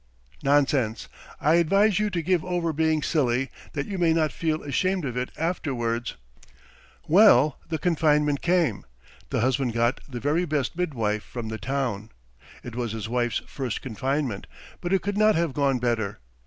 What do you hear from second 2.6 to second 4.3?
being silly that you may